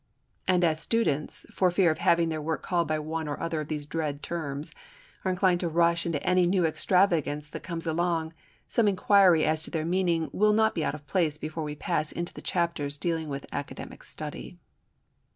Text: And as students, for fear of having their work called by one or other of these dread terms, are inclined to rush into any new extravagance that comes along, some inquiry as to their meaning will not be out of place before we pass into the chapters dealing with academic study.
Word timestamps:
And 0.47 0.63
as 0.63 0.81
students, 0.81 1.45
for 1.51 1.69
fear 1.69 1.91
of 1.91 1.99
having 1.99 2.29
their 2.29 2.41
work 2.41 2.63
called 2.63 2.87
by 2.87 2.97
one 2.97 3.27
or 3.27 3.39
other 3.39 3.61
of 3.61 3.67
these 3.67 3.85
dread 3.85 4.23
terms, 4.23 4.73
are 5.23 5.29
inclined 5.29 5.59
to 5.59 5.69
rush 5.69 6.07
into 6.07 6.19
any 6.23 6.47
new 6.47 6.65
extravagance 6.65 7.47
that 7.49 7.61
comes 7.61 7.85
along, 7.85 8.33
some 8.67 8.87
inquiry 8.87 9.45
as 9.45 9.61
to 9.61 9.69
their 9.69 9.85
meaning 9.85 10.31
will 10.33 10.53
not 10.53 10.73
be 10.73 10.83
out 10.83 10.95
of 10.95 11.05
place 11.05 11.37
before 11.37 11.63
we 11.63 11.75
pass 11.75 12.11
into 12.11 12.33
the 12.33 12.41
chapters 12.41 12.97
dealing 12.97 13.29
with 13.29 13.45
academic 13.51 14.03
study. 14.03 14.57